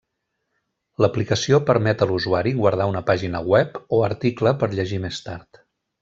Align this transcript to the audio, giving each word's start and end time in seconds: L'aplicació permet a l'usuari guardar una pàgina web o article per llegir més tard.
L'aplicació 1.03 1.59
permet 1.67 2.01
a 2.01 2.07
l'usuari 2.11 2.53
guardar 2.61 2.87
una 2.95 3.03
pàgina 3.13 3.41
web 3.55 3.77
o 3.99 4.03
article 4.11 4.55
per 4.63 4.71
llegir 4.77 4.99
més 5.09 5.21
tard. 5.27 5.61